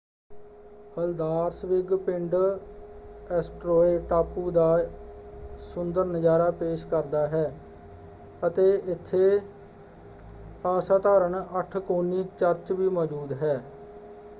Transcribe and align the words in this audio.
Haldarsvik 0.97 1.93
ਪਿੰਡ 2.05 2.35
Eysturoy 3.31 3.99
ਟਾਪੂ 4.09 4.49
ਦਾ 4.51 4.65
ਸੁੰਦਰ 5.59 6.05
ਨਜ਼ਾਰਾ 6.05 6.49
ਪੇਸ਼ 6.51 6.85
ਕਰਦਾ 6.87 7.25
ਹੈ 7.27 7.45
ਅਤੇ 8.47 8.69
ਇੱਥੇ 8.87 9.39
ਅਸਾਧਾਰਨ 10.77 11.43
ਅੱਠਕੋਣੀ 11.59 12.23
ਚਰਚ 12.37 12.71
ਵੀ 12.71 12.89
ਮੌਜੂਦ 12.89 13.33
ਹੈ। 13.33 13.55